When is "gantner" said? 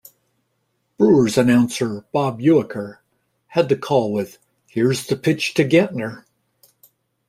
5.63-6.25